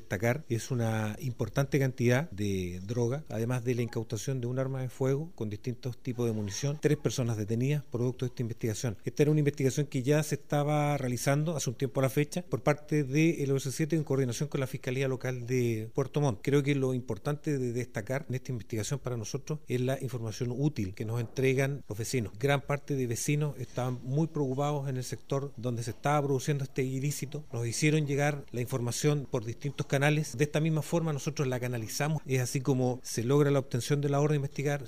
destacar 0.00 0.44
es 0.48 0.70
una 0.70 1.16
importante 1.20 1.78
cantidad 1.78 2.30
de 2.30 2.80
droga, 2.84 3.24
además 3.28 3.64
de 3.64 3.74
la 3.74 3.82
incautación 3.82 4.40
de 4.40 4.46
un 4.46 4.58
arma 4.58 4.80
de 4.82 4.88
fuego 4.88 5.30
con 5.34 5.50
distintos 5.50 5.98
tipos 5.98 6.26
de 6.26 6.32
munición, 6.32 6.78
tres 6.80 6.96
personas 6.96 7.36
detenidas 7.36 7.84
producto 7.90 8.24
de 8.24 8.30
esta 8.30 8.42
investigación. 8.42 8.96
Esta 9.04 9.22
era 9.22 9.30
una 9.30 9.40
investigación 9.40 9.86
que 9.86 10.02
ya 10.02 10.22
se 10.22 10.36
estaba 10.36 10.96
realizando 10.96 11.56
hace 11.56 11.70
un 11.70 11.76
tiempo 11.76 12.00
a 12.00 12.04
la 12.04 12.10
fecha 12.10 12.42
por 12.42 12.62
parte 12.62 13.04
del 13.04 13.50
OS7 13.50 13.94
en 13.94 14.04
coordinación 14.04 14.48
con 14.48 14.60
la 14.60 14.66
Fiscalía 14.66 15.08
Local 15.08 15.46
de 15.46 15.90
Puerto 15.94 16.20
Montt. 16.20 16.40
Creo 16.42 16.62
que 16.62 16.74
lo 16.74 16.94
importante 16.94 17.58
de 17.58 17.72
destacar 17.72 18.26
en 18.28 18.34
esta 18.34 18.52
investigación 18.52 19.00
para 19.00 19.16
nosotros 19.16 19.60
es 19.68 19.80
la 19.80 19.98
información 20.00 20.52
útil 20.56 20.94
que 20.94 21.04
nos 21.04 21.20
entregan 21.20 21.84
los 21.88 21.98
vecinos. 21.98 22.32
Gran 22.38 22.62
parte 22.62 22.94
de 22.94 23.06
vecinos 23.06 23.56
estaban 23.58 23.98
muy 24.02 24.28
preocupados 24.28 24.88
en 24.88 24.96
el 24.96 25.04
sector 25.04 25.52
donde 25.56 25.82
se 25.82 25.90
estaba 25.90 26.22
produciendo 26.22 26.64
este 26.64 26.82
ilícito. 26.82 27.44
Nos 27.52 27.66
hicieron 27.66 28.06
llegar 28.06 28.44
la 28.52 28.60
información 28.60 29.26
por 29.30 29.44
distintos 29.44 29.86
canales. 29.88 30.36
De 30.36 30.44
esta 30.44 30.60
misma 30.60 30.82
forma 30.82 31.12
nosotros 31.12 31.48
la 31.48 31.58
canalizamos. 31.58 32.22
Es 32.26 32.40
así 32.40 32.60
como 32.60 33.00
se 33.02 33.24
logra 33.24 33.50
la 33.50 33.58
obtención 33.58 34.00
de 34.00 34.08
la 34.08 34.20
orden 34.20 34.34
de 34.34 34.36
investigar, 34.36 34.86